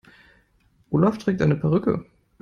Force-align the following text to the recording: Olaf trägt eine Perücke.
Olaf 0.91 1.19
trägt 1.19 1.43
eine 1.43 1.55
Perücke. 1.55 2.07